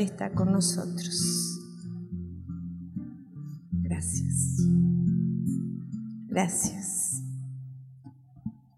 [0.00, 1.58] Está con nosotros.
[3.70, 4.58] Gracias.
[6.28, 7.22] Gracias.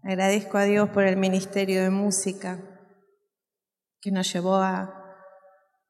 [0.03, 2.59] Agradezco a Dios por el ministerio de música
[4.01, 4.93] que nos llevó a,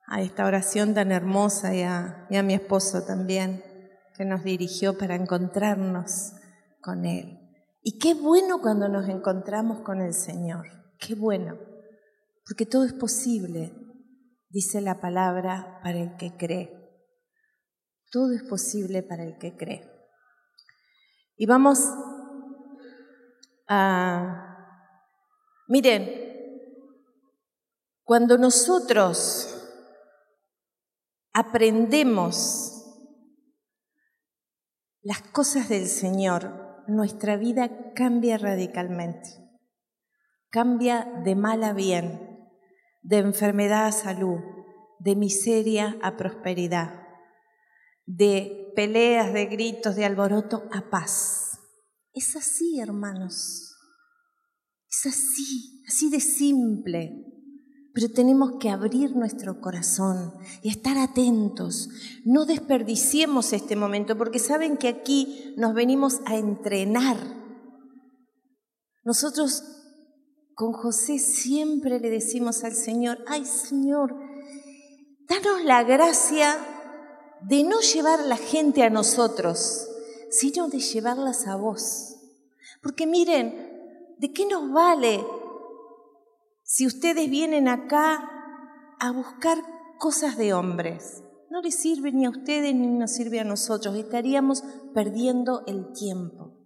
[0.07, 3.63] a esta oración tan hermosa y a, y a mi esposo también,
[4.15, 6.33] que nos dirigió para encontrarnos
[6.81, 7.39] con Él.
[7.81, 10.67] Y qué bueno cuando nos encontramos con el Señor,
[10.97, 11.57] qué bueno,
[12.45, 13.73] porque todo es posible,
[14.55, 16.71] dice la palabra, para el que cree.
[18.09, 19.83] Todo es posible para el que cree.
[21.35, 21.81] Y vamos
[23.67, 24.55] a...
[25.67, 26.09] Miren,
[28.05, 29.53] cuando nosotros
[31.33, 32.71] aprendemos
[35.01, 39.31] las cosas del Señor, nuestra vida cambia radicalmente.
[40.49, 42.34] Cambia de mal a bien,
[43.05, 44.39] de enfermedad a salud,
[44.99, 47.03] de miseria a prosperidad,
[48.05, 51.59] de peleas, de gritos, de alboroto a paz.
[52.13, 53.75] Es así, hermanos.
[54.89, 57.25] Es así, así de simple.
[57.93, 60.33] Pero tenemos que abrir nuestro corazón
[60.63, 61.89] y estar atentos.
[62.25, 67.17] No desperdiciemos este momento porque saben que aquí nos venimos a entrenar.
[69.03, 69.74] Nosotros
[70.55, 74.15] con José siempre le decimos al Señor, ay Señor,
[75.27, 76.57] danos la gracia
[77.41, 79.87] de no llevar la gente a nosotros,
[80.29, 82.15] sino de llevarlas a vos.
[82.81, 85.23] Porque miren, ¿de qué nos vale
[86.63, 88.27] si ustedes vienen acá
[88.99, 89.59] a buscar
[89.99, 94.63] cosas de hombres, no les sirve ni a ustedes ni nos sirve a nosotros, estaríamos
[94.93, 96.57] perdiendo el tiempo.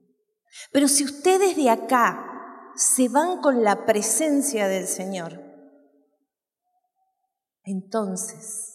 [0.72, 2.29] Pero si ustedes de acá
[2.76, 5.42] se van con la presencia del Señor,
[7.64, 8.70] entonces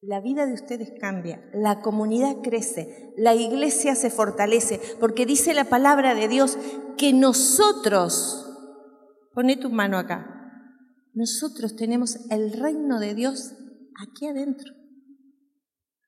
[0.00, 5.64] la vida de ustedes cambia, la comunidad crece, la iglesia se fortalece, porque dice la
[5.64, 6.58] palabra de Dios
[6.98, 8.46] que nosotros,
[9.32, 10.34] pone tu mano acá,
[11.14, 13.54] nosotros tenemos el reino de Dios
[13.96, 14.72] aquí adentro.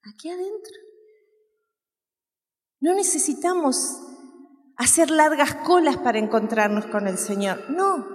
[0.03, 0.75] Aquí adentro.
[2.81, 3.99] No necesitamos
[4.77, 7.71] hacer largas colas para encontrarnos con el Señor.
[7.71, 8.07] No.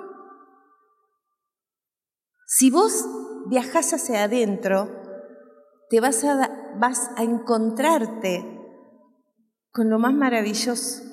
[2.46, 3.06] Si vos
[3.48, 4.90] viajás hacia adentro,
[5.90, 8.60] te vas a, vas a encontrarte
[9.72, 11.04] con lo más maravilloso.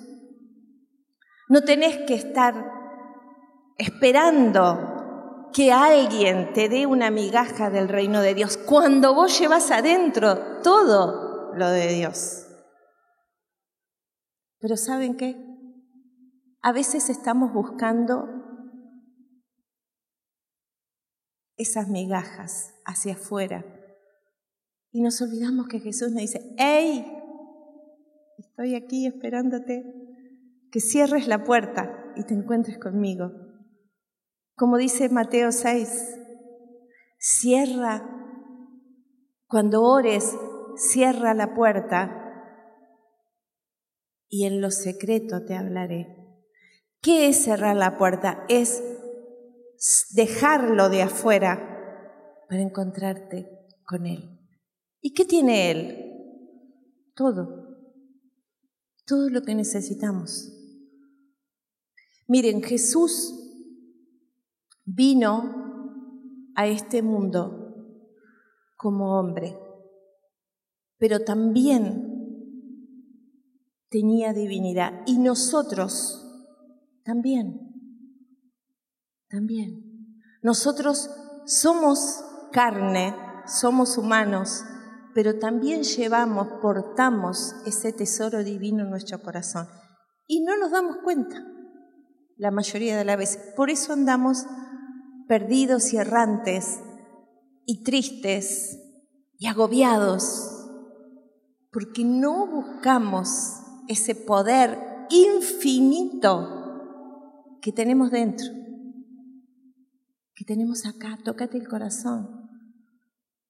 [1.49, 2.73] No tenés que estar
[3.79, 10.61] esperando que alguien te dé una migaja del reino de Dios cuando vos llevas adentro
[10.63, 12.48] todo lo de Dios.
[14.61, 15.37] Pero ¿saben qué?
[16.63, 18.27] A veces estamos buscando
[21.57, 23.65] esas migajas hacia afuera
[24.91, 27.05] y nos olvidamos que Jesús nos dice, ¡Ey!
[28.39, 29.85] Estoy aquí esperándote
[30.71, 33.31] que cierres la puerta y te encuentres conmigo.
[34.55, 36.19] Como dice Mateo 6,
[37.19, 38.09] cierra,
[39.47, 40.37] cuando ores,
[40.77, 42.28] cierra la puerta
[44.29, 46.15] y en lo secreto te hablaré.
[47.01, 48.45] ¿Qué es cerrar la puerta?
[48.49, 48.83] Es
[50.11, 53.49] dejarlo de afuera para encontrarte
[53.85, 54.39] con Él.
[55.01, 56.13] ¿Y qué tiene Él?
[57.15, 57.69] Todo.
[59.07, 60.53] Todo lo que necesitamos.
[62.27, 63.35] Miren, Jesús
[64.85, 65.69] vino
[66.55, 67.59] a este mundo
[68.77, 69.57] como hombre,
[70.99, 72.08] pero también
[73.91, 75.03] tenía divinidad.
[75.07, 76.25] Y nosotros
[77.05, 77.69] también,
[79.29, 80.23] también.
[80.43, 81.11] Nosotros
[81.47, 83.15] somos carne,
[83.47, 84.65] somos humanos,
[85.15, 89.67] pero también llevamos, portamos ese tesoro divino en nuestro corazón.
[90.27, 91.45] Y no nos damos cuenta
[92.37, 93.55] la mayoría de las veces.
[93.57, 94.45] Por eso andamos
[95.27, 96.81] perdidos y errantes
[97.65, 98.79] y tristes
[99.39, 100.71] y agobiados,
[101.71, 104.79] porque no buscamos ese poder
[105.11, 106.55] infinito
[107.61, 108.47] que tenemos dentro,
[110.35, 112.49] que tenemos acá, tócate el corazón.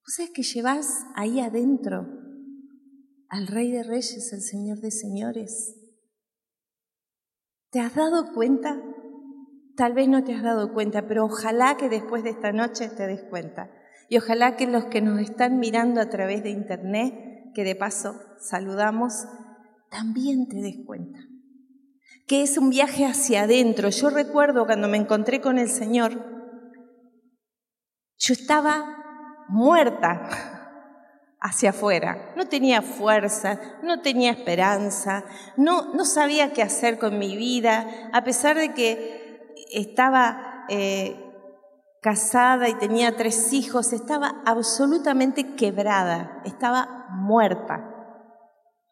[0.05, 2.07] ¿Vos sabés que llevas ahí adentro
[3.29, 5.75] al Rey de Reyes, al Señor de Señores?
[7.71, 8.81] ¿Te has dado cuenta
[9.79, 13.07] Tal vez no te has dado cuenta, pero ojalá que después de esta noche te
[13.07, 13.71] des cuenta.
[14.09, 18.17] Y ojalá que los que nos están mirando a través de internet, que de paso
[18.41, 19.29] saludamos,
[19.91, 21.19] también te des cuenta.
[22.27, 23.89] Que es un viaje hacia adentro.
[23.89, 26.37] Yo recuerdo cuando me encontré con el Señor,
[28.21, 30.29] Yo estaba muerta
[31.41, 32.33] hacia afuera.
[32.37, 35.25] No tenía fuerza, no tenía esperanza,
[35.57, 41.29] no, no sabía qué hacer con mi vida, a pesar de que estaba eh,
[42.03, 47.95] casada y tenía tres hijos, estaba absolutamente quebrada, estaba muerta.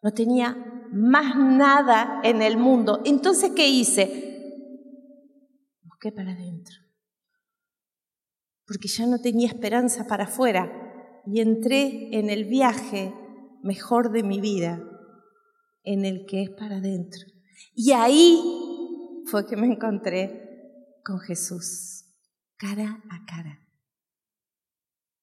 [0.02, 0.56] No tenía
[0.92, 3.02] más nada en el mundo.
[3.04, 4.52] Entonces, ¿qué hice?
[5.82, 6.74] Busqué para adentro.
[8.66, 13.14] Porque ya no tenía esperanza para afuera y entré en el viaje
[13.62, 14.82] mejor de mi vida,
[15.82, 17.22] en el que es para adentro.
[17.74, 18.40] Y ahí
[19.26, 20.46] fue que me encontré
[21.04, 22.04] con Jesús,
[22.56, 23.60] cara a cara.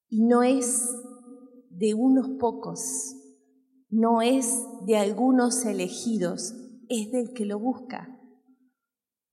[0.09, 0.89] Y no es
[1.69, 3.15] de unos pocos,
[3.93, 6.55] no es de algunos elegidos,
[6.89, 8.19] es del que lo busca,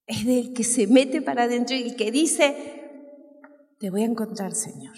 [0.07, 3.41] es del que se mete para adentro y que dice,
[3.79, 4.95] te voy a encontrar, Señor.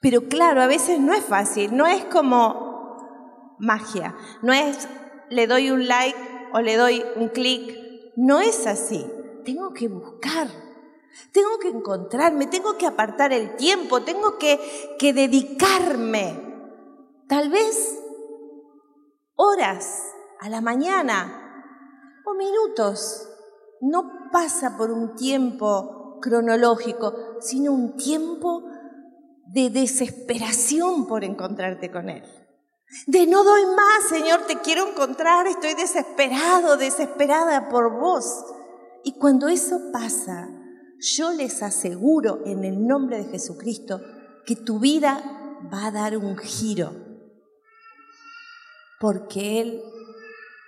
[0.00, 4.88] Pero claro, a veces no es fácil, no es como magia, no es
[5.30, 6.18] le doy un like
[6.52, 7.76] o le doy un clic,
[8.16, 9.04] no es así.
[9.44, 10.48] Tengo que buscar,
[11.32, 14.60] tengo que encontrarme, tengo que apartar el tiempo, tengo que,
[14.98, 16.40] que dedicarme.
[17.26, 18.03] Tal vez
[19.36, 20.02] horas
[20.40, 21.40] a la mañana
[22.26, 23.28] o minutos.
[23.80, 28.64] No pasa por un tiempo cronológico, sino un tiempo
[29.46, 32.24] de desesperación por encontrarte con Él.
[33.06, 38.44] De no doy más, Señor, te quiero encontrar, estoy desesperado, desesperada por vos.
[39.02, 40.48] Y cuando eso pasa,
[41.00, 44.00] yo les aseguro en el nombre de Jesucristo
[44.46, 45.22] que tu vida
[45.72, 46.92] va a dar un giro,
[49.00, 49.82] porque Él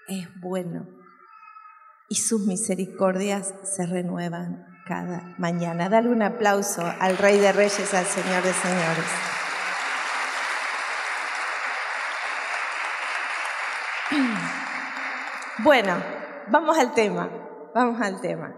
[0.08, 0.87] es bueno
[2.08, 5.88] y sus misericordias se renuevan cada mañana.
[5.88, 9.05] Dale un aplauso al Rey de Reyes, al Señor de Señores.
[15.58, 16.00] Bueno,
[16.49, 17.29] vamos al tema,
[17.75, 18.55] vamos al tema.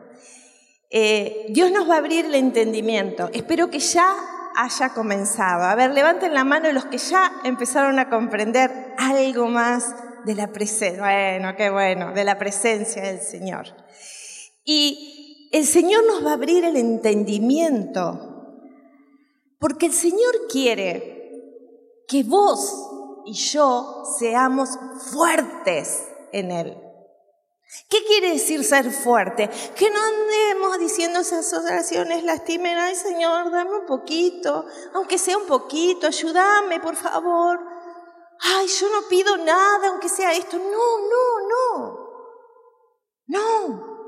[0.91, 3.31] Eh, Dios nos va a abrir el entendimiento.
[3.33, 4.15] Espero que ya
[4.59, 5.63] haya comenzado.
[5.63, 9.95] A ver, levanten la mano los que ya empezaron a comprender algo más
[10.25, 11.01] de la presencia.
[11.01, 13.67] Bueno, qué bueno, de la presencia del Señor.
[14.65, 18.57] Y el Señor nos va a abrir el entendimiento,
[19.61, 24.71] porque el Señor quiere que vos y yo seamos
[25.13, 26.03] fuertes
[26.33, 26.88] en Él.
[27.91, 29.51] ¿Qué quiere decir ser fuerte?
[29.77, 34.65] Que no andemos diciendo esas oraciones lastimen, ay Señor, dame un poquito,
[34.95, 37.61] aunque sea un poquito, ayúdame, por favor.
[38.41, 40.57] Ay, yo no pido nada, aunque sea esto.
[40.59, 42.09] No, no, no.
[43.27, 43.99] No.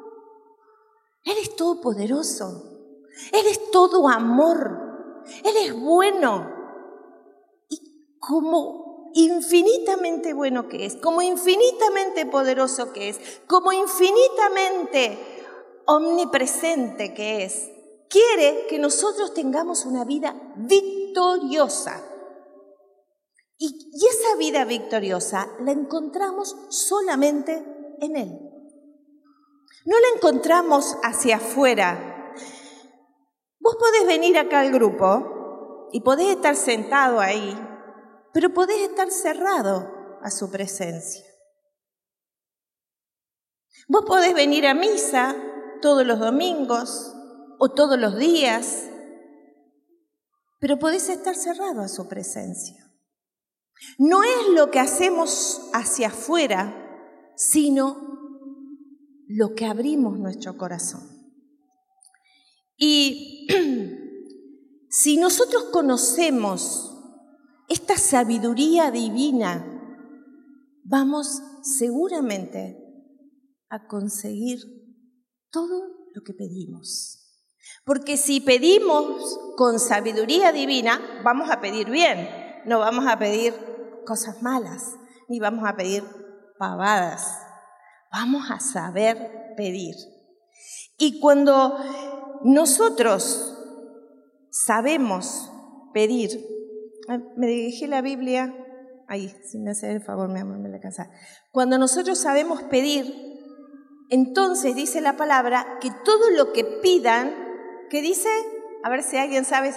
[1.25, 2.47] Él es todopoderoso.
[3.33, 5.23] Él es todo amor.
[5.45, 6.49] Él es bueno.
[7.69, 15.19] Y como infinitamente bueno que es, como infinitamente poderoso que es, como infinitamente
[15.87, 17.71] omnipresente que es,
[18.09, 22.05] quiere que nosotros tengamos una vida victoriosa.
[23.57, 27.63] Y, esa vida victoriosa la encontramos solamente
[28.01, 28.41] en Él.
[29.85, 32.33] No la encontramos hacia afuera.
[33.61, 37.55] Vos podés venir acá al grupo y podés estar sentado ahí,
[38.33, 41.25] pero podés estar cerrado a su presencia.
[43.89, 45.35] Vos podés venir a misa
[45.83, 47.15] todos los domingos
[47.59, 48.89] o todos los días,
[50.61, 52.91] pero podés estar cerrado a su presencia.
[53.99, 56.77] No es lo que hacemos hacia afuera,
[57.37, 58.11] sino
[59.27, 61.03] lo que abrimos nuestro corazón.
[62.77, 63.47] Y
[64.89, 67.00] si nosotros conocemos
[67.71, 69.65] esta sabiduría divina,
[70.83, 72.77] vamos seguramente
[73.69, 74.59] a conseguir
[75.51, 77.17] todo lo que pedimos.
[77.85, 82.29] Porque si pedimos con sabiduría divina, vamos a pedir bien,
[82.67, 83.55] no vamos a pedir
[84.05, 84.97] cosas malas,
[85.29, 86.03] ni vamos a pedir
[86.59, 87.25] pavadas.
[88.11, 89.95] Vamos a saber pedir.
[90.99, 91.79] Y cuando
[92.43, 93.57] nosotros
[94.51, 95.53] sabemos
[95.95, 96.60] pedir,
[97.37, 98.55] me dirigí la Biblia,
[99.09, 101.11] ahí, si me hace el favor, mi amor, me la casa.
[101.51, 103.13] Cuando nosotros sabemos pedir,
[104.11, 107.35] entonces dice la palabra que todo lo que pidan,
[107.91, 108.29] que dice,
[108.83, 109.73] a ver si alguien sabe,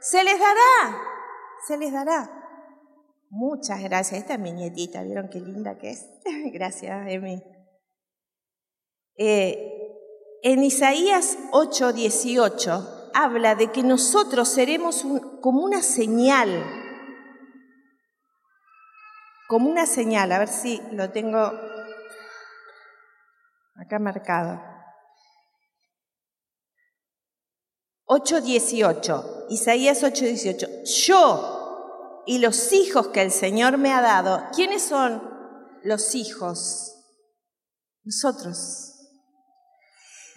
[0.00, 0.98] se les dará,
[1.66, 2.30] se les dará.
[3.30, 4.20] Muchas gracias.
[4.20, 6.06] Esta es mi nietita, ¿vieron qué linda que es?
[6.52, 7.42] gracias, Emi.
[9.16, 9.72] Eh,
[10.42, 15.04] en Isaías 8:18 habla de que nosotros seremos
[15.40, 16.64] como una señal,
[19.48, 21.52] como una señal, a ver si lo tengo
[23.76, 24.60] acá marcado.
[28.06, 35.22] 8.18, Isaías 8.18, yo y los hijos que el Señor me ha dado, ¿quiénes son
[35.82, 36.94] los hijos?
[38.04, 38.91] Nosotros.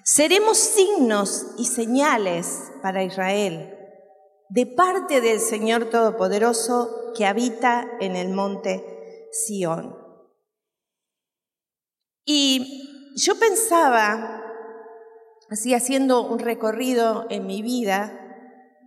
[0.07, 3.75] Seremos signos y señales para Israel
[4.49, 9.97] de parte del Señor Todopoderoso que habita en el monte Sión.
[12.23, 14.43] Y yo pensaba,
[15.49, 18.13] así haciendo un recorrido en mi vida,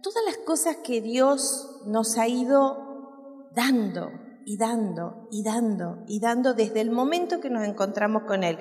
[0.05, 4.13] todas las cosas que Dios nos ha ido dando
[4.47, 8.61] y dando y dando y dando desde el momento que nos encontramos con Él.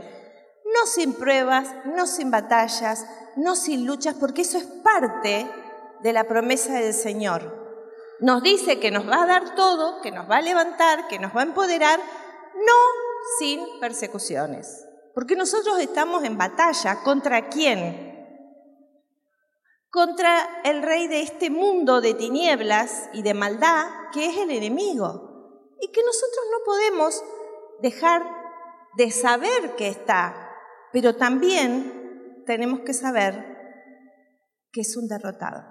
[0.74, 3.06] No sin pruebas, no sin batallas,
[3.36, 5.50] no sin luchas, porque eso es parte
[6.02, 7.68] de la promesa del Señor.
[8.20, 11.36] Nos dice que nos va a dar todo, que nos va a levantar, que nos
[11.36, 12.74] va a empoderar, no
[13.40, 14.86] sin persecuciones.
[15.14, 18.06] Porque nosotros estamos en batalla contra quién?
[19.90, 25.76] Contra el rey de este mundo de tinieblas y de maldad, que es el enemigo.
[25.80, 27.24] Y que nosotros no podemos
[27.82, 28.24] dejar
[28.96, 30.47] de saber que está
[30.92, 33.58] pero también tenemos que saber
[34.72, 35.64] que es un derrotado.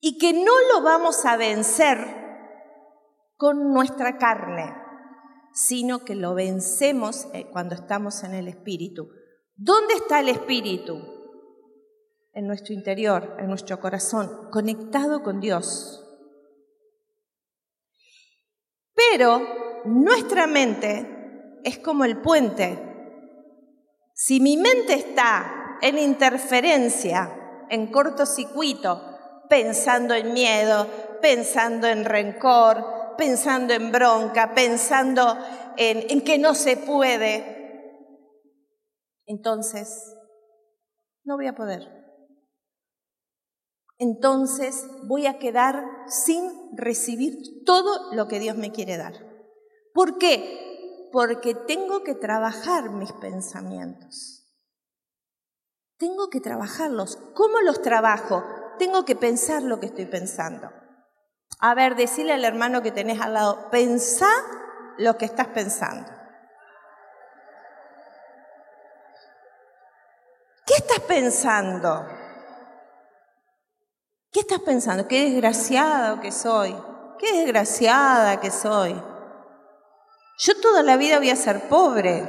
[0.00, 1.98] Y que no lo vamos a vencer
[3.36, 4.74] con nuestra carne,
[5.52, 9.10] sino que lo vencemos eh, cuando estamos en el Espíritu.
[9.56, 11.00] ¿Dónde está el Espíritu?
[12.32, 16.06] En nuestro interior, en nuestro corazón, conectado con Dios.
[18.94, 22.89] Pero nuestra mente es como el puente
[24.20, 29.00] si mi mente está en interferencia, en cortocircuito,
[29.48, 30.86] pensando en miedo,
[31.22, 35.38] pensando en rencor, pensando en bronca, pensando
[35.78, 38.12] en, que no se puede,
[39.24, 40.14] entonces
[41.24, 41.88] no voy a poder.
[43.96, 49.14] Entonces voy a quedar sin recibir todo lo que Dios me quiere dar.
[49.94, 50.69] ¿Por qué?
[51.12, 54.40] Porque tengo que trabajar mis pensamientos.
[55.98, 57.18] Tengo que trabajarlos.
[57.34, 58.44] ¿Cómo los trabajo?
[58.78, 60.70] Tengo que pensar lo que estoy pensando.
[61.58, 64.30] A ver, decirle al hermano que tenés al lado, pensá
[64.96, 66.10] lo que estás pensando.
[70.66, 72.06] ¿Qué estás pensando?
[74.32, 75.08] ¿Qué estás pensando?
[75.08, 76.74] Qué desgraciado que soy.
[77.18, 79.09] Qué desgraciada que soy.
[80.42, 82.24] Yo toda la vida voy a ser pobre.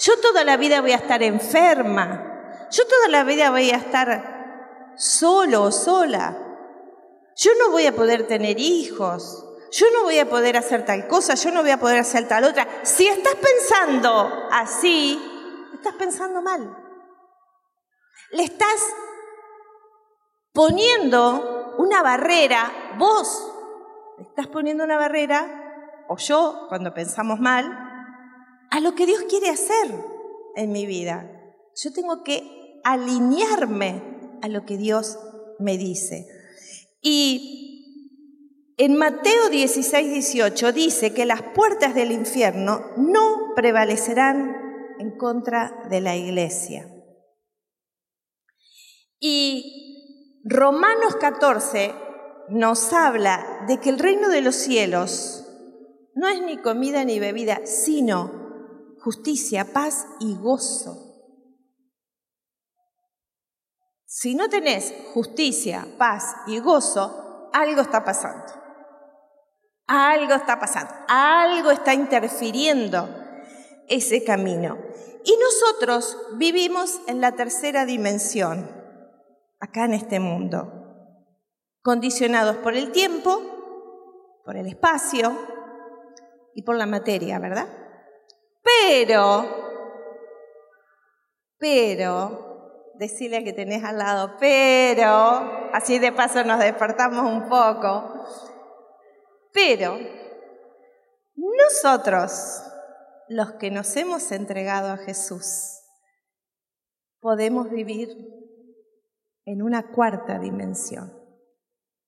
[0.00, 2.66] Yo toda la vida voy a estar enferma.
[2.72, 6.36] Yo toda la vida voy a estar solo o sola.
[7.36, 9.46] Yo no voy a poder tener hijos.
[9.70, 11.36] Yo no voy a poder hacer tal cosa.
[11.36, 12.66] Yo no voy a poder hacer tal otra.
[12.82, 15.22] Si estás pensando así,
[15.72, 16.76] estás pensando mal.
[18.32, 18.88] Le estás
[20.52, 23.52] poniendo una barrera, vos
[24.18, 25.59] estás poniendo una barrera
[26.12, 27.66] o yo, cuando pensamos mal,
[28.68, 29.94] a lo que Dios quiere hacer
[30.56, 31.30] en mi vida.
[31.76, 34.02] Yo tengo que alinearme
[34.42, 35.20] a lo que Dios
[35.60, 36.26] me dice.
[37.00, 45.86] Y en Mateo 16, 18 dice que las puertas del infierno no prevalecerán en contra
[45.90, 46.92] de la iglesia.
[49.20, 51.94] Y Romanos 14
[52.48, 55.46] nos habla de que el reino de los cielos
[56.20, 58.30] no es ni comida ni bebida, sino
[59.00, 61.06] justicia, paz y gozo.
[64.04, 68.52] Si no tenés justicia, paz y gozo, algo está pasando.
[69.86, 73.08] Algo está pasando, algo está interfiriendo
[73.88, 74.76] ese camino.
[75.24, 78.70] Y nosotros vivimos en la tercera dimensión,
[79.58, 80.70] acá en este mundo,
[81.80, 83.40] condicionados por el tiempo,
[84.44, 85.59] por el espacio,
[86.60, 87.66] y por la materia, ¿verdad?
[88.62, 89.46] Pero,
[91.56, 98.26] pero, decirle que tenés al lado, pero, así de paso nos despertamos un poco,
[99.54, 99.98] pero
[101.34, 102.62] nosotros,
[103.28, 105.80] los que nos hemos entregado a Jesús,
[107.20, 108.10] podemos vivir
[109.46, 111.10] en una cuarta dimensión.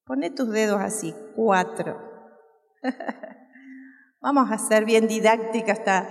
[0.05, 1.99] Pone tus dedos así, cuatro.
[4.23, 6.09] Vamos a ser bien didáctica esta,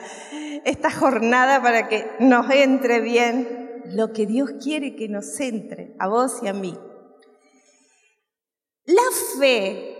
[0.65, 5.95] esta jornada para que nos entre bien lo que Dios quiere que nos entre.
[5.97, 6.77] a vos y a mí.
[8.85, 9.01] La
[9.39, 9.97] fe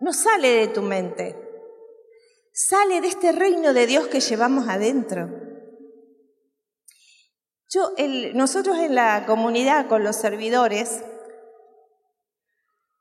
[0.00, 1.36] no sale de tu mente,
[2.52, 5.30] sale de este reino de Dios que llevamos adentro.
[7.70, 7.92] Yo,
[8.34, 11.02] nosotros en la comunidad con los servidores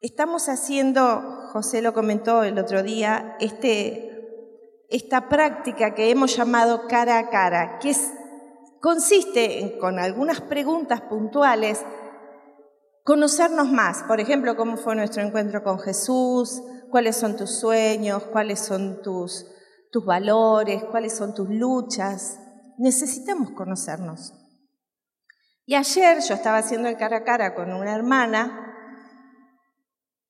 [0.01, 7.17] estamos haciendo, José lo comentó el otro día, este, esta práctica que hemos llamado cara
[7.17, 7.95] a cara, que
[8.79, 11.83] consiste en, con algunas preguntas puntuales,
[13.03, 14.03] conocernos más.
[14.03, 16.61] Por ejemplo, cómo fue nuestro encuentro con Jesús,
[16.91, 19.47] cuáles son tus sueños, cuáles son tus,
[19.91, 22.37] tus valores, cuáles son tus luchas.
[22.77, 24.31] Necesitamos conocernos.
[25.65, 28.66] Y ayer yo estaba haciendo el cara a cara con una hermana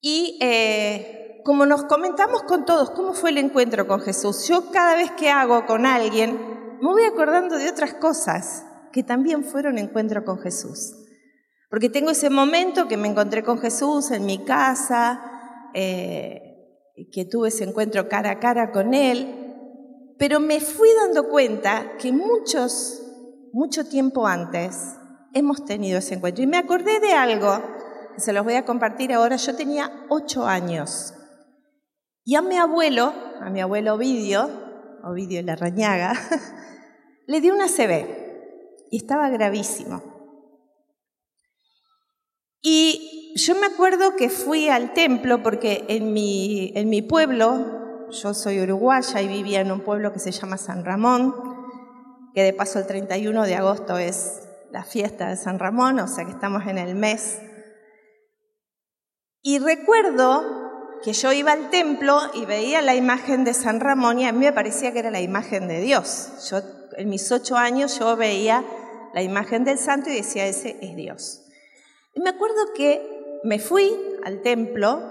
[0.10, 4.96] y eh, como nos comentamos con todos cómo fue el encuentro con Jesús, yo cada
[4.96, 6.38] vez que hago con alguien
[6.82, 10.96] me voy acordando de otras cosas que también fueron encuentro con Jesús.
[11.70, 16.56] Porque tengo ese momento que me encontré con Jesús en mi casa, eh,
[17.12, 22.14] que tuve ese encuentro cara a cara con Él, pero me fui dando cuenta que
[22.14, 23.02] muchos,
[23.52, 24.96] mucho tiempo antes,
[25.34, 26.46] hemos tenido ese encuentro.
[26.46, 27.62] Y me acordé de algo,
[28.18, 29.36] se los voy a compartir ahora.
[29.36, 31.14] Yo tenía ocho años.
[32.24, 34.50] Y a mi abuelo, a mi abuelo Ovidio,
[35.04, 36.14] Ovidio la Rañaga,
[37.28, 40.02] le dio una CB y estaba gravísimo.
[42.62, 48.34] Y yo me acuerdo que fui al templo porque en mi, en mi pueblo, yo
[48.34, 51.34] soy uruguaya y vivía en un pueblo que se llama San Ramón,
[52.34, 56.26] que de paso el 31 de agosto es la fiesta de San Ramón, o sea
[56.26, 57.40] que estamos en el mes.
[59.42, 60.68] Y recuerdo
[61.04, 64.46] que yo iba al templo y veía la imagen de San Ramón y a mí
[64.46, 66.50] me parecía que era la imagen de Dios.
[66.50, 66.60] Yo
[66.98, 68.64] en mis ocho años yo veía
[69.14, 71.44] la imagen del santo y decía, ese es Dios.
[72.14, 73.92] Y me acuerdo que me fui
[74.24, 75.02] al templo,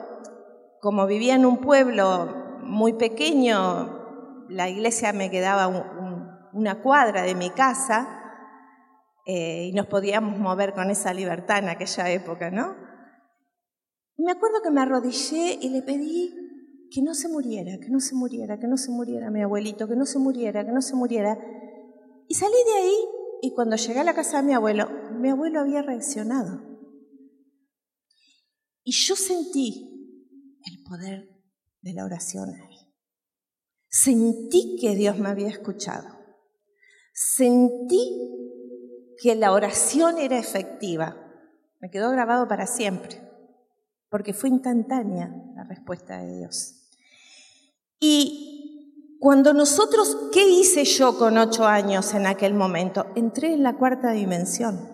[0.80, 5.68] como vivía en un pueblo muy pequeño, la iglesia me quedaba
[6.52, 8.22] una cuadra de mi casa,
[9.24, 12.85] eh, y nos podíamos mover con esa libertad en aquella época, ¿no?
[14.26, 16.34] Me acuerdo que me arrodillé y le pedí
[16.90, 19.94] que no se muriera, que no se muriera, que no se muriera mi abuelito, que
[19.94, 21.38] no se muriera, que no se muriera.
[22.26, 22.96] Y salí de ahí
[23.42, 26.60] y cuando llegué a la casa de mi abuelo, mi abuelo había reaccionado.
[28.82, 31.28] Y yo sentí el poder
[31.82, 32.78] de la oración ahí.
[33.88, 36.08] Sentí que Dios me había escuchado.
[37.14, 38.34] Sentí
[39.22, 41.16] que la oración era efectiva.
[41.80, 43.25] Me quedó grabado para siempre,
[44.16, 46.88] porque fue instantánea la respuesta de Dios.
[48.00, 53.04] Y cuando nosotros, ¿qué hice yo con ocho años en aquel momento?
[53.14, 54.88] Entré en la cuarta dimensión.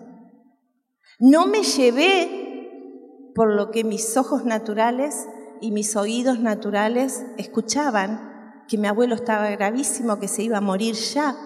[1.19, 5.25] No me llevé por lo que mis ojos naturales
[5.61, 10.95] y mis oídos naturales escuchaban que mi abuelo estaba gravísimo, que se iba a morir
[10.95, 11.37] ya,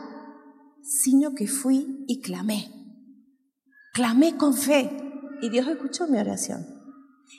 [0.82, 2.72] sino que fui y clamé.
[3.94, 4.98] Clamé con fe
[5.44, 6.77] y Dios escuchó mi oración.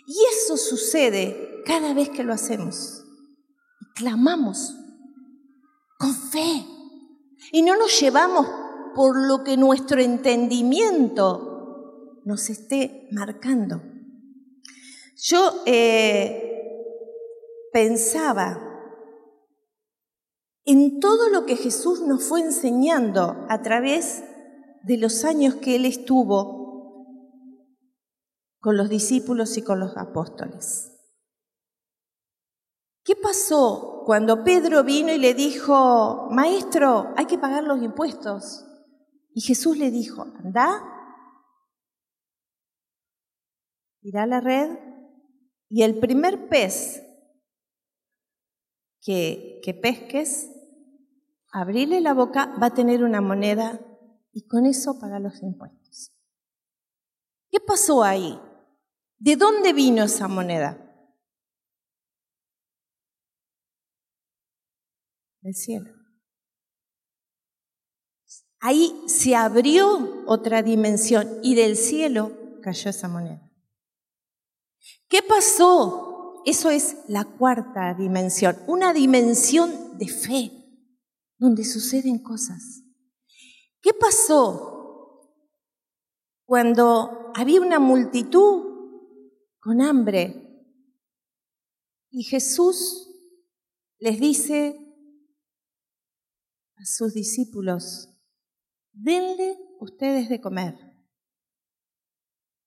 [0.07, 3.05] Y eso sucede cada vez que lo hacemos.
[3.95, 4.75] clamamos
[5.99, 6.65] con fe.
[7.51, 8.47] Y no nos llevamos
[8.95, 13.83] por lo que nuestro entendimiento nos esté marcando.
[15.17, 16.49] Yo eh,
[17.73, 18.65] pensaba
[20.65, 24.23] en todo lo que Jesús nos fue enseñando a través
[24.83, 26.58] de los años que Él estuvo
[28.61, 30.95] con los discípulos y con los apóstoles.
[33.05, 38.65] ¿Qué pasó cuando Pedro vino y le dijo, Maestro, hay que pagar los impuestos?
[39.33, 40.83] Y Jesús le dijo, anda,
[44.03, 44.79] irá a la red
[45.69, 47.03] y el primer pez
[49.01, 50.51] que, que pesques
[51.51, 53.81] abrirle la boca, va a tener una moneda
[54.33, 56.13] y con eso paga los impuestos.
[57.51, 58.39] ¿Qué pasó ahí?
[59.19, 60.85] ¿De dónde vino esa moneda?
[65.41, 65.91] Del cielo.
[68.61, 73.49] Ahí se abrió otra dimensión y del cielo cayó esa moneda.
[75.09, 76.43] ¿Qué pasó?
[76.45, 80.53] Eso es la cuarta dimensión, una dimensión de fe
[81.39, 82.83] donde suceden cosas.
[83.81, 85.35] ¿Qué pasó
[86.45, 88.78] cuando había una multitud
[89.69, 90.65] con hambre
[92.09, 93.07] y Jesús
[93.99, 94.79] les dice
[96.75, 98.09] a sus discípulos,
[98.93, 100.75] denle ustedes de comer.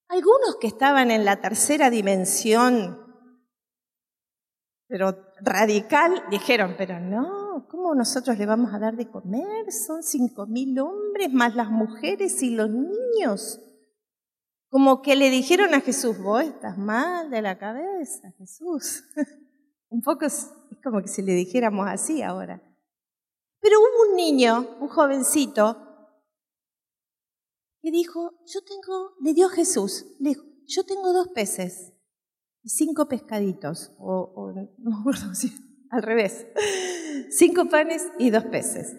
[0.09, 2.99] Algunos que estaban en la tercera dimensión,
[4.85, 9.71] pero radical, dijeron, pero no, ¿cómo nosotros le vamos a dar de comer?
[9.71, 13.59] Son cinco mil hombres, más las mujeres y los niños.
[14.71, 19.03] Como que le dijeron a Jesús, vos estás mal de la cabeza, Jesús.
[19.89, 20.49] un poco es
[20.81, 22.63] como que si le dijéramos así ahora.
[23.59, 25.77] Pero hubo un niño, un jovencito,
[27.81, 31.91] que dijo, yo tengo, le dio Jesús, le dijo, yo tengo dos peces
[32.63, 35.51] y cinco pescaditos, o, no acuerdo si,
[35.89, 36.47] al revés,
[37.29, 38.95] cinco panes y dos peces.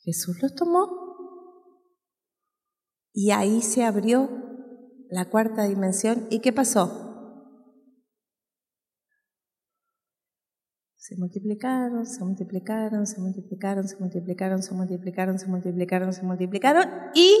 [0.00, 1.11] Jesús los tomó
[3.12, 4.30] y ahí se abrió
[5.10, 6.26] la cuarta dimensión.
[6.30, 7.02] ¿Y qué pasó?
[10.96, 17.36] Se multiplicaron, se multiplicaron, se multiplicaron, se multiplicaron, se multiplicaron, se multiplicaron, se multiplicaron y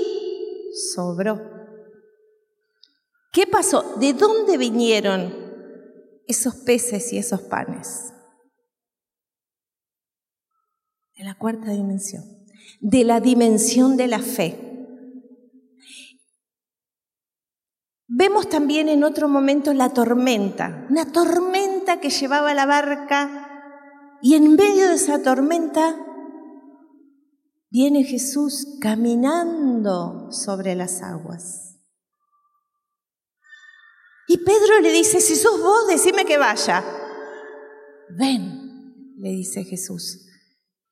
[0.94, 1.40] sobró.
[3.32, 3.96] ¿Qué pasó?
[3.98, 5.32] ¿De dónde vinieron
[6.26, 8.12] esos peces y esos panes?
[11.16, 12.24] De la cuarta dimensión,
[12.80, 14.71] de la dimensión de la fe.
[18.14, 24.54] Vemos también en otro momento la tormenta, una tormenta que llevaba la barca y en
[24.54, 25.96] medio de esa tormenta
[27.70, 31.80] viene Jesús caminando sobre las aguas.
[34.28, 36.84] Y Pedro le dice, si sos vos, decime que vaya.
[38.10, 40.26] Ven, le dice Jesús.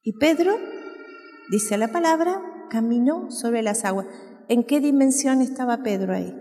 [0.00, 0.56] Y Pedro,
[1.50, 4.06] dice la palabra, caminó sobre las aguas.
[4.48, 6.39] ¿En qué dimensión estaba Pedro ahí?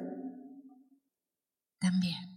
[1.80, 2.30] También.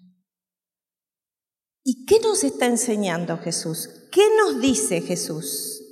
[1.84, 4.08] ¿Y qué nos está enseñando Jesús?
[4.12, 5.82] ¿Qué nos dice Jesús?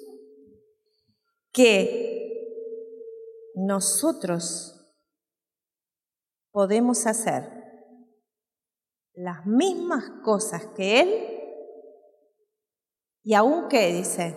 [1.53, 2.11] Que
[3.55, 4.77] nosotros
[6.53, 7.51] podemos hacer
[9.15, 11.41] las mismas cosas que Él
[13.23, 14.35] y aún que dice,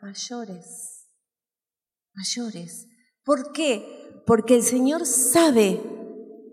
[0.00, 1.08] mayores,
[2.14, 2.88] mayores.
[3.24, 4.22] ¿Por qué?
[4.26, 5.80] Porque el Señor sabe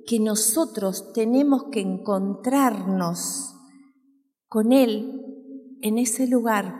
[0.06, 3.56] que nosotros tenemos que encontrarnos
[4.48, 5.26] con Él
[5.82, 6.76] en ese lugar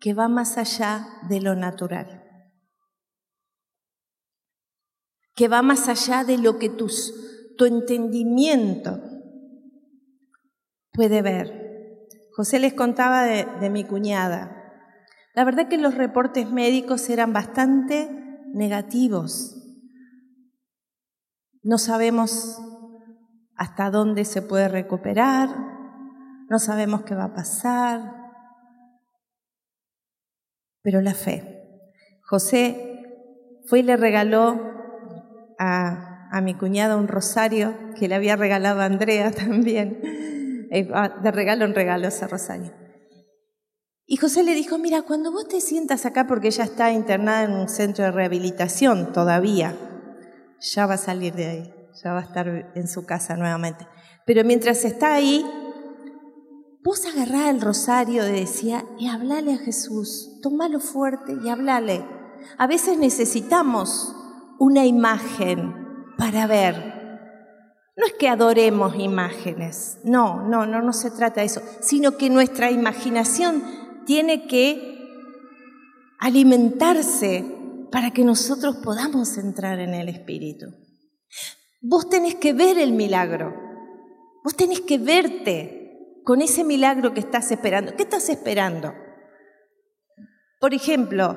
[0.00, 2.24] que va más allá de lo natural,
[5.34, 9.00] que va más allá de lo que tu entendimiento
[10.92, 12.08] puede ver.
[12.34, 14.58] José les contaba de, de mi cuñada.
[15.34, 18.08] La verdad que los reportes médicos eran bastante
[18.52, 19.61] negativos.
[21.62, 22.58] No sabemos
[23.56, 25.48] hasta dónde se puede recuperar,
[26.48, 28.14] no sabemos qué va a pasar,
[30.82, 31.62] pero la fe.
[32.24, 34.60] José fue y le regaló
[35.58, 40.00] a, a mi cuñada un rosario que le había regalado a Andrea también,
[40.70, 40.90] eh,
[41.22, 42.72] de regalo en regalo ese rosario.
[44.04, 47.52] Y José le dijo, mira, cuando vos te sientas acá, porque ella está internada en
[47.52, 49.76] un centro de rehabilitación todavía,
[50.62, 53.86] ya va a salir de ahí, ya va a estar en su casa nuevamente.
[54.24, 55.44] Pero mientras está ahí,
[56.84, 62.04] vos agarrá el rosario, decía, y hablale a Jesús, tomalo fuerte y hablale.
[62.58, 64.14] A veces necesitamos
[64.58, 65.74] una imagen
[66.16, 66.92] para ver.
[67.96, 72.30] No es que adoremos imágenes, no, no, no, no se trata de eso, sino que
[72.30, 73.62] nuestra imaginación
[74.06, 74.92] tiene que
[76.18, 77.61] alimentarse
[77.92, 80.66] para que nosotros podamos entrar en el Espíritu.
[81.82, 83.54] Vos tenés que ver el milagro,
[84.42, 85.78] vos tenés que verte,
[86.24, 87.94] con ese milagro que estás esperando.
[87.96, 88.94] ¿Qué estás esperando?
[90.60, 91.36] Por ejemplo,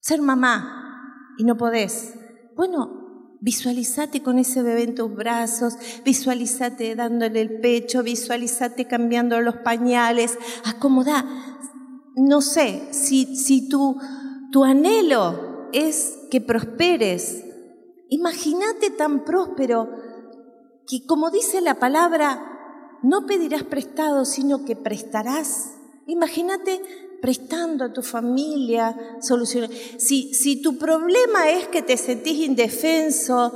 [0.00, 2.14] ser mamá y no podés.
[2.56, 9.58] Bueno, visualizate con ese bebé en tus brazos, visualizate dándole el pecho, visualizate cambiando los
[9.58, 11.24] pañales, acomoda.
[12.16, 13.96] No sé, si, si tu,
[14.50, 17.44] tu anhelo es que prosperes,
[18.08, 19.88] imagínate tan próspero
[20.86, 25.74] que como dice la palabra, no pedirás prestado, sino que prestarás.
[26.06, 26.80] Imagínate
[27.20, 29.70] prestando a tu familia soluciones.
[29.98, 33.52] Si, si, tu problema es que te sentís indefenso,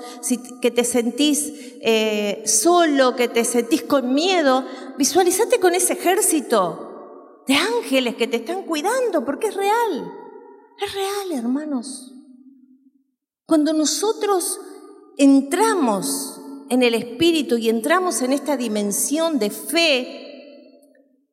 [0.61, 4.65] que te sentís eh, solo, que te sentís con miedo,
[4.99, 10.22] visualizate con ese ejército de ángeles que te están cuidando, porque es real.
[10.83, 12.13] Es real, hermanos.
[13.47, 14.61] Cuando nosotros
[15.17, 16.41] entramos
[16.71, 20.23] en el Espíritu y entramos en esta dimensión de fe,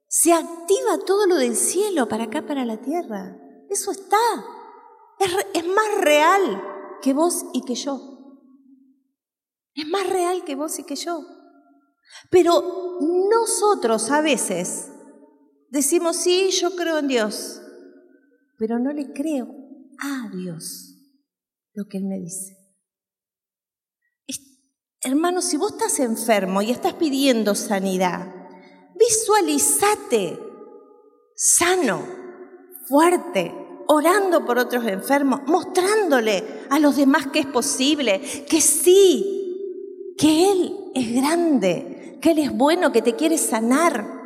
[0.07, 3.37] se activa todo lo del cielo para acá, para la tierra.
[3.69, 4.17] Eso está.
[5.53, 6.63] Es, más real.
[7.01, 7.99] que vos y que yo.
[9.73, 11.25] Es más real que vos y que yo.
[12.29, 14.91] Pero nosotros a veces
[15.69, 17.61] decimos, sí, yo creo en Dios,
[18.59, 19.47] pero no le creo
[19.99, 20.93] a Dios
[21.73, 22.57] lo que Él me dice.
[25.01, 28.35] Hermano, si vos estás enfermo y estás pidiendo sanidad,
[28.99, 30.37] visualizate
[31.33, 32.05] sano,
[32.85, 33.55] fuerte,
[33.87, 38.19] orando por otros enfermos, mostrándole a los demás que es posible,
[38.49, 44.18] que sí, que Él es grande, que Él es bueno, que te quiere sanar.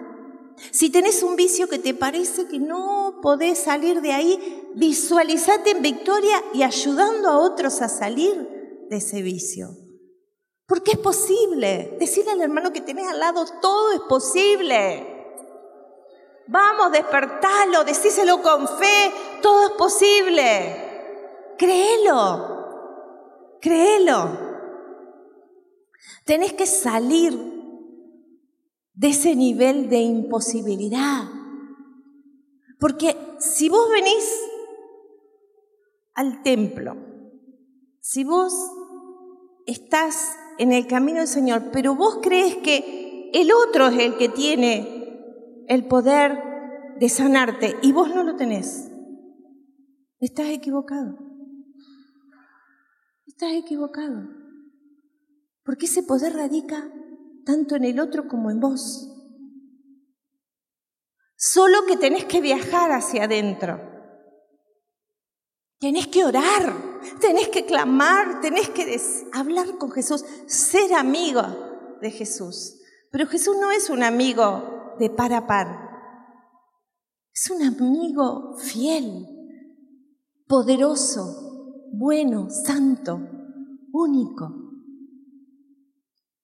[0.72, 5.82] Si tenés un vicio que te parece que no podés salir de ahí, visualizate en
[5.82, 9.70] victoria y ayudando a otros a salir de ese vicio.
[10.68, 11.98] Porque es posible.
[12.00, 15.10] Decirle al hermano que tenés al lado, todo es posible.
[16.48, 19.12] Vamos, despertalo, decíselo con fe,
[19.42, 21.56] todo es posible.
[21.58, 24.54] Créelo, créelo.
[26.26, 27.53] Tenés que salir
[28.94, 31.30] de ese nivel de imposibilidad.
[32.80, 34.40] Porque si vos venís
[36.14, 36.96] al templo,
[38.00, 38.54] si vos
[39.66, 44.30] estás en el camino del Señor, pero vos crees que el otro es el que
[44.30, 46.38] tiene el poder
[47.00, 48.92] de sanarte y vos no lo tenés.
[50.20, 51.18] Estás equivocado.
[53.26, 54.30] Estás equivocado.
[55.64, 56.92] Porque ese poder radica
[57.46, 59.10] tanto en el otro como en vos.
[61.36, 63.80] Solo que tenés que viajar hacia adentro.
[65.80, 66.74] Tenés que orar,
[67.20, 69.00] tenés que clamar, tenés que
[69.34, 71.42] hablar con Jesús, ser amigo
[72.02, 72.80] de Jesús.
[73.12, 75.94] Pero Jesús no es un amigo de par a par,
[77.34, 79.28] es un amigo fiel,
[80.48, 83.20] poderoso, bueno, santo,
[83.92, 84.63] único.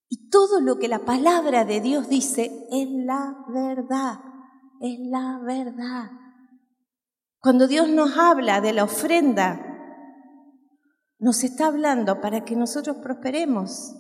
[0.10, 4.20] Y todo lo que la palabra de Dios dice es la verdad,
[4.82, 6.10] es la verdad.
[7.40, 9.66] Cuando Dios nos habla de la ofrenda,
[11.20, 13.96] nos está hablando para que nosotros prosperemos.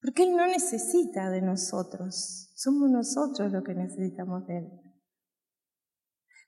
[0.00, 4.70] Porque Él no necesita de nosotros, somos nosotros los que necesitamos de Él.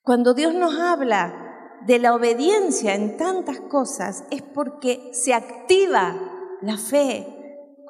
[0.03, 6.15] Cuando Dios nos habla de la obediencia en tantas cosas, es porque se activa
[6.63, 7.40] la fe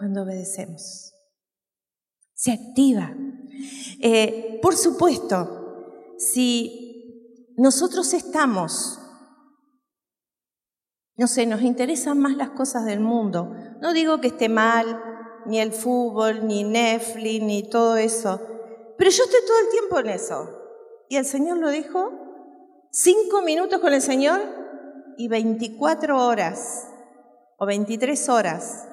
[0.01, 1.13] cuando obedecemos.
[2.33, 3.15] Se activa.
[4.01, 8.99] Eh, por supuesto, si nosotros estamos,
[11.17, 13.55] no sé, nos interesan más las cosas del mundo.
[13.83, 15.03] No digo que esté mal,
[15.45, 18.41] ni el fútbol, ni Netflix, ni todo eso,
[18.97, 20.49] pero yo estoy todo el tiempo en eso.
[21.11, 22.11] Y el Señor lo dijo,
[22.91, 24.41] cinco minutos con el Señor
[25.19, 26.89] y 24 horas,
[27.59, 28.87] o 23 horas,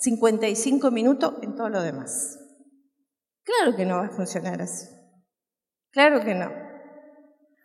[0.00, 2.38] 55 minutos en todo lo demás.
[3.44, 4.86] Claro que no va a funcionar así.
[5.90, 6.50] Claro que no.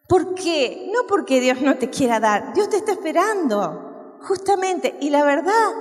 [0.08, 0.90] ¿Por qué?
[0.94, 4.96] No porque Dios no te quiera dar, Dios te está esperando, justamente.
[5.00, 5.72] Y la verdad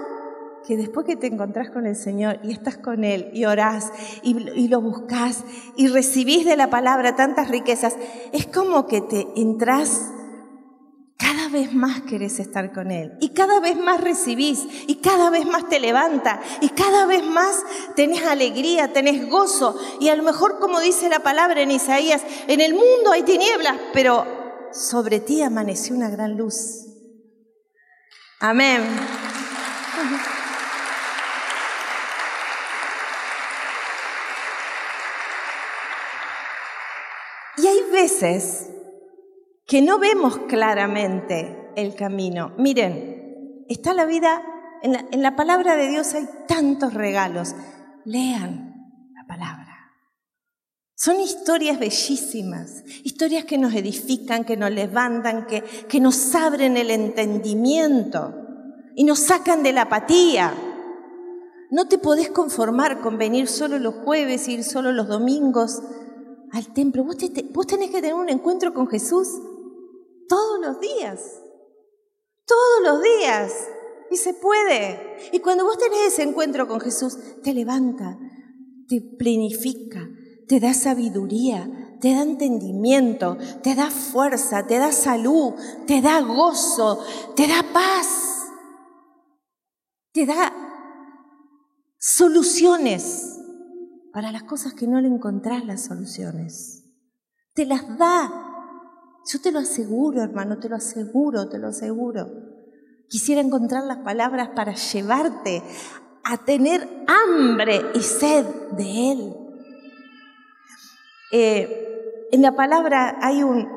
[0.67, 4.69] que después que te encontrás con el Señor y estás con Él y orás y,
[4.69, 5.45] lo buscas
[5.77, 7.97] y recibís de la palabra tantas riquezas,
[8.33, 10.11] es como que te entras,
[11.17, 15.47] cada vez más querés estar con Él y cada vez más recibís y cada vez
[15.47, 17.63] más te levanta y cada vez más
[17.95, 22.61] tenés alegría, tenés gozo y a lo mejor como dice la palabra en Isaías, en
[22.61, 24.27] el mundo hay tinieblas, pero
[24.73, 26.87] sobre ti amaneció una gran luz.
[28.41, 28.83] Amén.
[37.57, 38.74] Y hay veces
[39.67, 42.53] que no vemos claramente el camino.
[42.59, 44.43] Miren, está la vida,
[44.83, 47.55] en la, palabra de Dios hay tantos regalos.
[48.05, 48.75] Lean
[49.15, 49.65] la palabra.
[50.95, 56.91] Son historias bellísimas, historias que nos edifican, que nos levantan, que, que nos abren el
[56.91, 58.35] entendimiento
[58.95, 60.55] y nos sacan de la apatía.
[61.71, 65.83] No te podés conformar con venir solo los jueves, ir solo los domingos
[66.53, 67.03] al templo.
[67.05, 67.17] Vos,
[67.53, 69.29] vos tenés que tener un encuentro con Jesús
[70.29, 71.43] todos los días.
[72.47, 73.53] Todos los días.
[74.11, 75.19] Y se puede.
[75.33, 78.19] Y cuando vos tenés ese encuentro con Jesús, te levanta,
[78.89, 80.09] te plenifica,
[80.47, 85.55] te da sabiduría, te da entendimiento, te da fuerza, te da salud,
[85.87, 87.03] te da gozo,
[87.35, 88.45] te da paz,
[90.13, 90.53] te da
[91.99, 93.41] soluciones
[94.13, 96.85] para las cosas que no le encontrás las soluciones.
[97.55, 98.54] Te las da
[99.27, 102.29] yo te lo aseguro, hermano, te lo aseguro, te lo aseguro.
[103.09, 105.63] Quisiera encontrar las palabras para llevarte
[106.25, 109.37] a tener hambre y sed de Él.
[111.33, 113.69] Eh, en la palabra hay un,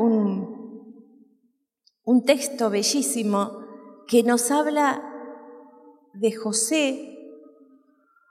[2.03, 3.65] un texto bellísimo
[4.07, 5.03] que nos habla
[6.13, 7.17] de José,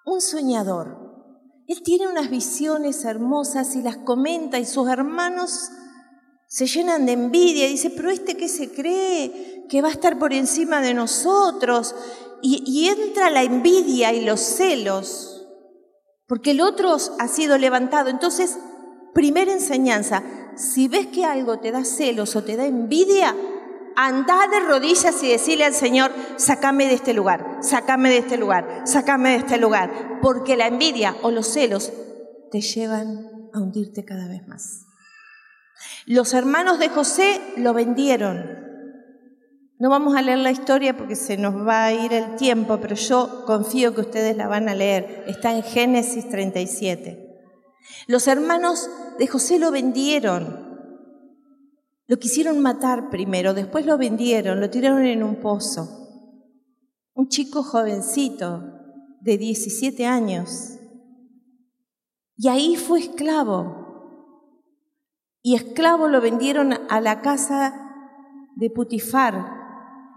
[0.04, 1.06] un soñador.
[1.66, 5.70] Él tiene unas visiones hermosas y las comenta y sus hermanos
[6.48, 10.18] se llenan de envidia y dice, pero este que se cree que va a estar
[10.18, 11.94] por encima de nosotros
[12.42, 15.48] y, entra la envidia y los celos,
[16.28, 18.08] porque el otro ha sido levantado.
[18.08, 18.58] Entonces,
[19.14, 20.22] primera enseñanza,
[20.54, 23.34] si ves que algo te da celos o te da envidia,
[23.98, 28.82] Andá de rodillas y decirle al Señor, sácame de este lugar, sácame de este lugar,
[28.84, 31.94] sácame de este lugar, porque la envidia o los celos
[32.50, 34.85] te llevan a hundirte cada vez más.
[36.06, 38.64] Los hermanos de José lo vendieron.
[39.78, 42.94] No vamos a leer la historia porque se nos va a ir el tiempo, pero
[42.94, 45.24] yo confío que ustedes la van a leer.
[45.26, 47.22] Está en Génesis 37.
[48.06, 50.66] Los hermanos de José lo vendieron
[52.08, 55.88] lo quisieron matar primero, después lo vendieron, lo tiraron en un pozo.
[57.14, 58.62] Un chico jovencito
[59.20, 60.78] de 17 años.
[62.36, 63.85] Y ahí fue esclavo.
[65.46, 67.72] Y esclavo lo vendieron a la casa
[68.56, 69.46] de Putifar.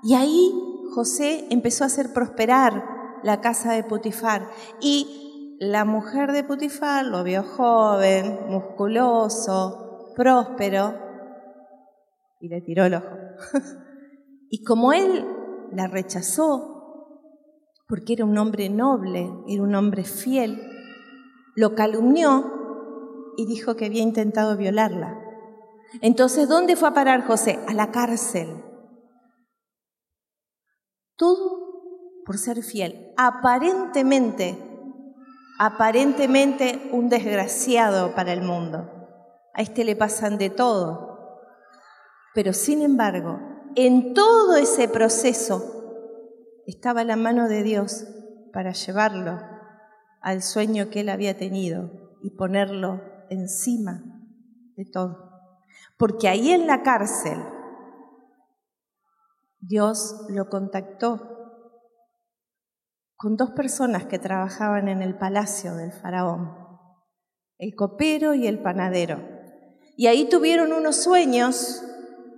[0.02, 0.52] Y ahí
[0.96, 2.84] José empezó a hacer prosperar
[3.22, 4.50] la casa de Putifar.
[4.82, 10.98] Y la mujer de Putifar lo vio joven, musculoso, próspero,
[12.40, 13.16] y le tiró el ojo.
[14.50, 15.28] y como él
[15.72, 17.38] la rechazó,
[17.88, 20.60] porque era un hombre noble, era un hombre fiel,
[21.56, 22.59] lo calumnió
[23.40, 25.18] y dijo que había intentado violarla.
[26.02, 27.58] Entonces, ¿dónde fue a parar José?
[27.70, 28.50] A la cárcel.
[31.16, 33.14] Todo por ser fiel.
[33.16, 34.58] Aparentemente,
[35.58, 38.92] aparentemente un desgraciado para el mundo.
[39.54, 41.40] A este le pasan de todo.
[42.36, 43.40] Pero sin embargo,
[43.76, 45.64] en todo ese proceso
[46.68, 48.06] estaba la mano de Dios
[48.52, 49.40] para llevarlo
[50.22, 54.04] al sueño que él había tenido y ponerlo encima
[54.76, 55.30] de todo.
[55.98, 57.38] Porque ahí en la cárcel
[59.60, 61.40] Dios lo contactó
[63.18, 66.56] con dos personas que trabajaban en el palacio del faraón,
[67.58, 69.20] el copero y el panadero.
[69.98, 71.84] Y ahí tuvieron unos sueños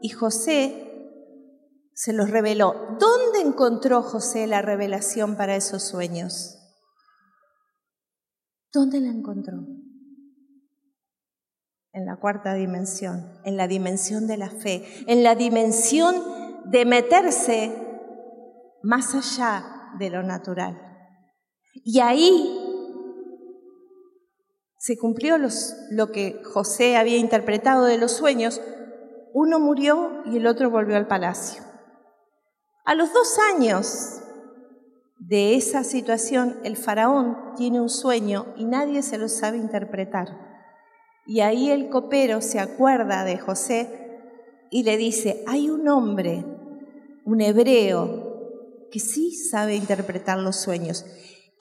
[0.02, 0.88] y José
[1.94, 2.98] se los reveló.
[3.00, 6.58] ¿Dónde encontró José la revelación para esos sueños?
[8.74, 9.60] ¿Dónde la encontró?
[11.94, 16.16] En la cuarta dimensión, en la dimensión de la fe, en la dimensión
[16.66, 17.72] de meterse
[18.82, 19.66] más allá
[20.00, 20.80] de lo natural.
[21.74, 22.58] Y ahí
[24.78, 28.62] se cumplió lo que José había interpretado de los sueños,
[29.34, 31.64] uno murió y el otro volvió al palacio.
[32.84, 34.22] A los dos años
[35.20, 40.51] de esa situación, el faraón tiene un sueño y nadie se lo sabe interpretar.
[41.32, 44.20] Y ahí el copero se acuerda de José
[44.70, 46.44] y le dice, hay un hombre,
[47.24, 51.06] un hebreo, que sí sabe interpretar los sueños.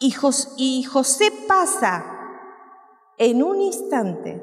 [0.00, 2.04] Y, José pasa
[3.16, 4.42] en un instante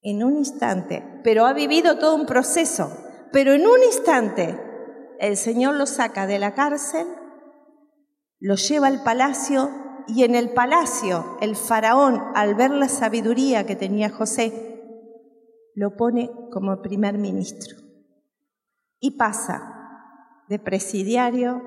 [0.00, 2.90] en un instante, pero ha vivido todo un proceso,
[3.32, 4.58] pero en un instante
[5.20, 7.06] el Señor lo saca de la cárcel,
[8.40, 9.70] lo lleva al palacio
[10.06, 14.82] y en el palacio el faraón, al ver la sabiduría que tenía José,
[15.74, 17.76] lo pone como primer ministro
[19.00, 21.62] y pasa de presidiario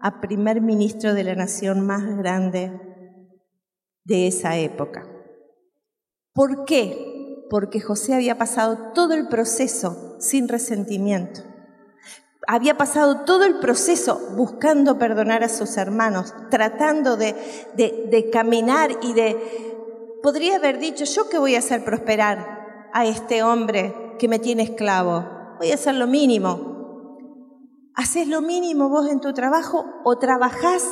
[0.00, 2.72] a primer ministro de la nación más grande
[4.04, 5.06] de esa época.
[6.32, 7.12] ¿Por qué?
[7.52, 11.42] porque José había pasado todo el proceso sin resentimiento.
[12.48, 17.34] Había pasado todo el proceso buscando perdonar a sus hermanos, tratando de,
[17.74, 20.18] de, caminar y de...
[20.22, 24.64] Podría haber dicho, ¿yo qué voy a hacer prosperar a este hombre que me tiene
[24.64, 25.24] esclavo?
[25.58, 26.72] Voy a hacer lo mínimo.
[27.94, 30.84] ¿Haces lo mínimo vos en tu trabajo o trabajás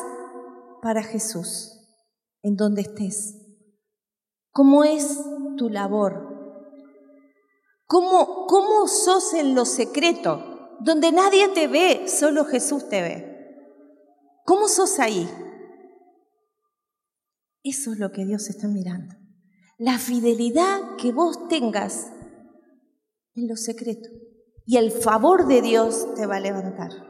[0.83, 1.81] para Jesús
[2.43, 3.37] en donde estés?
[4.53, 5.19] ¿Cómo es
[5.57, 6.29] tu labor?
[7.87, 10.50] ¿Cómo, ¿Cómo sos en lo secreto?
[10.81, 13.31] Donde nadie te ve, solo Jesús te ve.
[14.45, 15.29] ¿Cómo sos ahí?
[17.63, 19.15] Eso es lo que Dios está mirando.
[19.79, 22.11] La fidelidad que vos tengas
[23.35, 24.09] en lo secreto.
[24.67, 27.10] y el favor de Dios te va a levantar.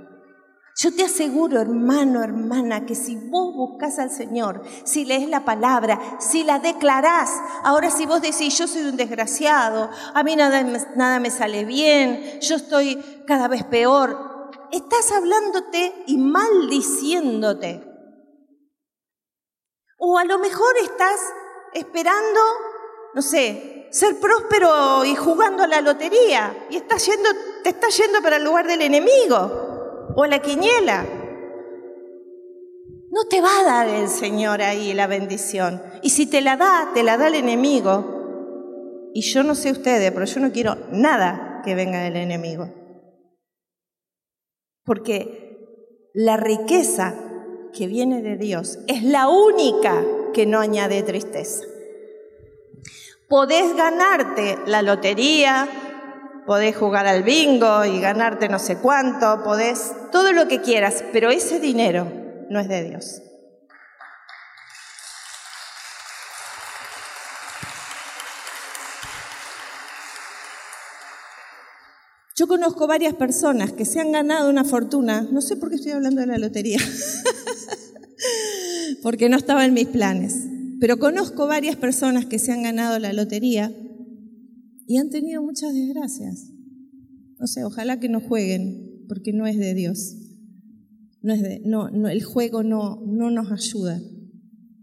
[0.82, 6.16] Yo te aseguro, hermano, hermana, que si vos buscas al Señor, si lees la palabra,
[6.20, 7.30] si la declarás,
[7.64, 10.62] ahora si vos decís, yo soy un desgraciado, a mí nada,
[10.96, 17.84] nada me sale bien, yo estoy cada vez peor, estás hablándote y maldiciéndote.
[19.98, 21.20] O a lo mejor estás
[21.74, 22.40] esperando,
[23.12, 27.28] no sé, ser próspero y jugando a la lotería y estás yendo,
[27.62, 29.69] te estás yendo para el lugar del enemigo
[30.16, 31.04] o la quiniela.
[33.10, 35.82] No te va a dar el Señor ahí la bendición.
[36.02, 39.10] Y si te la da, te la da el enemigo.
[39.12, 42.72] Y yo no sé ustedes, pero yo no quiero nada que venga del enemigo.
[44.84, 45.58] Porque
[46.14, 47.14] la riqueza
[47.72, 51.64] que viene de Dios es la única que no añade tristeza.
[53.28, 55.68] Podés ganarte la lotería,
[56.46, 61.30] podés jugar al bingo y ganarte no sé cuánto, podés todo lo que quieras, pero
[61.30, 62.06] ese dinero
[62.48, 63.22] no es de Dios.
[72.36, 75.92] Yo conozco varias personas que se han ganado una fortuna, no sé por qué estoy
[75.92, 76.78] hablando de la lotería,
[79.02, 80.36] porque no estaba en mis planes,
[80.80, 83.70] pero conozco varias personas que se han ganado la lotería
[84.90, 86.50] y han tenido muchas desgracias.
[87.38, 90.16] No sé, ojalá que no jueguen, porque no es de Dios.
[91.22, 94.02] No es de, no, no, el juego no, no nos ayuda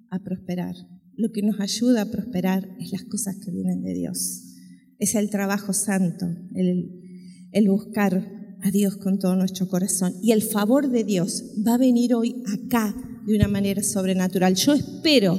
[0.09, 0.75] a prosperar.
[1.17, 4.55] Lo que nos ayuda a prosperar es las cosas que vienen de Dios.
[4.97, 10.13] Es el trabajo santo, el, el buscar a Dios con todo nuestro corazón.
[10.21, 12.95] Y el favor de Dios va a venir hoy acá
[13.25, 14.55] de una manera sobrenatural.
[14.55, 15.37] Yo espero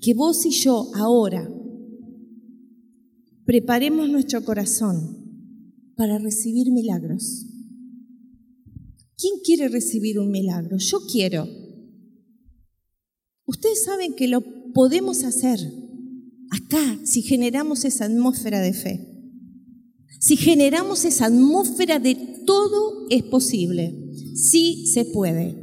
[0.00, 1.48] que vos y yo ahora
[3.52, 7.44] preparemos nuestro corazón para recibir milagros.
[9.18, 10.78] ¿Quién quiere recibir un milagro?
[10.78, 11.46] Yo quiero.
[13.44, 14.42] Ustedes saben que lo
[14.72, 15.58] podemos hacer
[16.48, 19.06] acá si generamos esa atmósfera de fe.
[20.18, 22.14] Si generamos esa atmósfera de
[22.46, 23.94] todo es posible.
[24.34, 25.58] Sí se puede.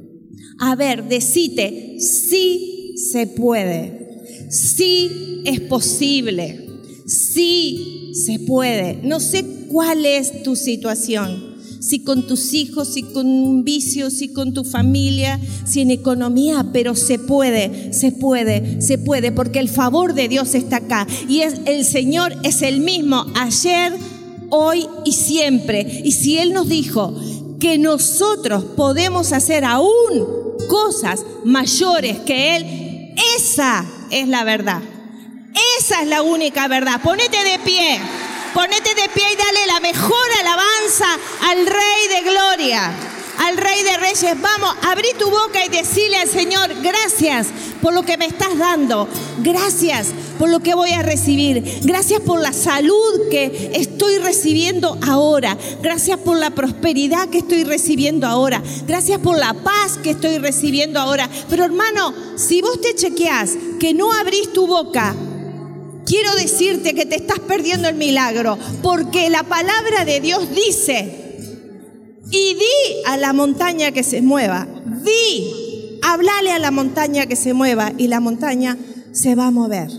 [0.59, 4.51] A ver, decite, sí se puede.
[4.51, 6.68] Sí es posible.
[7.10, 8.99] Sí se puede.
[9.03, 11.57] No sé cuál es tu situación.
[11.80, 16.68] Si con tus hijos, si con un vicio, si con tu familia, si en economía,
[16.72, 21.07] pero se puede, se puede, se puede, porque el favor de Dios está acá.
[21.28, 23.93] Y es, el Señor es el mismo ayer,
[24.49, 26.01] hoy y siempre.
[26.03, 27.16] Y si Él nos dijo
[27.60, 30.28] que nosotros podemos hacer aún
[30.68, 32.66] cosas mayores que Él,
[33.38, 34.82] esa es la verdad.
[35.80, 37.01] Esa es la única verdad.
[37.01, 37.99] Ponete de pie.
[38.53, 41.05] Ponete de pie y dale la mejor alabanza
[41.49, 42.91] al Rey de Gloria,
[43.47, 44.41] al Rey de Reyes.
[44.41, 47.47] Vamos, abrí tu boca y decirle al Señor, gracias
[47.80, 49.07] por lo que me estás dando.
[49.43, 50.07] Gracias
[50.39, 51.80] por lo que voy a recibir.
[51.84, 55.55] Gracias por la salud que estoy recibiendo ahora.
[55.82, 58.64] Gracias por la prosperidad que estoy recibiendo ahora.
[58.88, 61.30] Gracias por la paz que estoy recibiendo ahora.
[61.49, 65.16] Pero hermano, si vos te chequeás que no abrís tu boca
[66.10, 71.38] quiero decirte que te estás perdiendo el milagro, porque la palabra de Dios dice,
[72.32, 74.68] y di a la montaña que se mueva,
[75.05, 78.76] di, hablale a la montaña que se mueva y la montaña
[79.12, 79.91] se va a mover.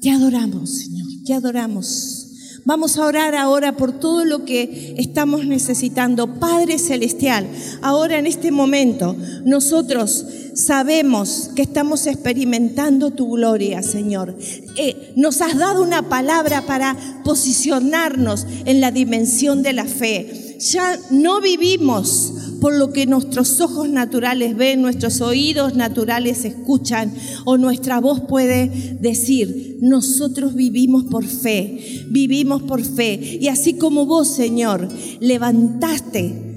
[0.00, 2.19] Te adoramos, Señor, te adoramos.
[2.64, 6.34] Vamos a orar ahora por todo lo que estamos necesitando.
[6.34, 7.46] Padre Celestial,
[7.82, 14.36] ahora en este momento nosotros sabemos que estamos experimentando tu gloria, Señor.
[14.76, 20.56] Eh, nos has dado una palabra para posicionarnos en la dimensión de la fe.
[20.58, 27.12] Ya no vivimos por lo que nuestros ojos naturales ven, nuestros oídos naturales escuchan
[27.44, 29.78] o nuestra voz puede decir.
[29.80, 33.38] Nosotros vivimos por fe, vivimos por fe.
[33.40, 34.88] Y así como vos, Señor,
[35.20, 36.50] levantaste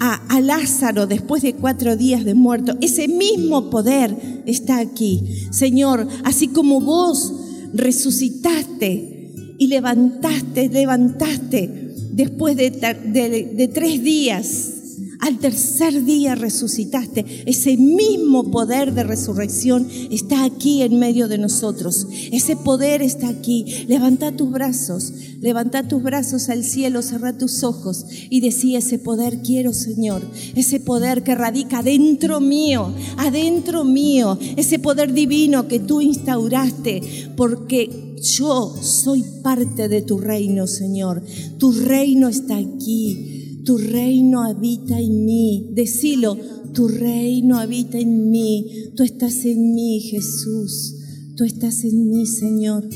[0.00, 5.22] a, Lázaro después de cuatro días de muerto, ese mismo poder está aquí.
[5.50, 7.32] Señor, así como vos
[7.72, 14.70] resucitaste y levantaste, levantaste después de, tres días
[15.20, 17.44] Al tercer día resucitaste.
[17.46, 22.06] Ese mismo poder de resurrección está aquí en medio de nosotros.
[22.32, 23.84] Ese poder está aquí.
[23.88, 29.42] Levanta tus brazos, levanta tus brazos al cielo, cerra tus ojos y decía, ese poder
[29.42, 30.22] quiero, Señor.
[30.54, 34.38] Ese poder que radica dentro mío, adentro mío.
[34.56, 41.22] Ese poder divino que tú instauraste porque yo soy parte de tu reino, Señor.
[41.58, 45.68] Tu reino está aquí tu reino habita en mí.
[45.72, 46.36] Decilo,
[46.72, 48.90] tu reino habita en mí.
[48.96, 50.96] Tú estás en mí, Jesús.
[51.36, 52.88] Tú estás en mí, Señor.